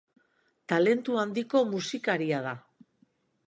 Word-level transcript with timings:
Talendu 0.73 1.21
handiko 1.25 1.63
musikaria 1.75 2.43
da. 2.51 2.55